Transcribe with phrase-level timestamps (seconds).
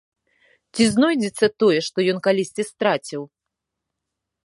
[0.73, 3.21] Ці знойдзецца тое, што ён калісьці страціў?